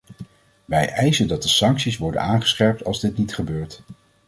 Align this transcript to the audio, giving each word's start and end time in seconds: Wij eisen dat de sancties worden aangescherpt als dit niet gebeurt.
Wij 0.65 0.89
eisen 0.89 1.27
dat 1.27 1.41
de 1.43 1.47
sancties 1.47 1.97
worden 1.97 2.21
aangescherpt 2.21 2.83
als 2.85 2.99
dit 2.99 3.17
niet 3.17 3.33
gebeurt. 3.35 3.81